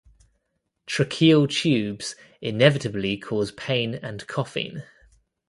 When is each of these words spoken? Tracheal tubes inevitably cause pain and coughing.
Tracheal 0.87 1.45
tubes 1.47 2.15
inevitably 2.41 3.17
cause 3.19 3.51
pain 3.51 3.93
and 3.93 4.25
coughing. 4.25 4.81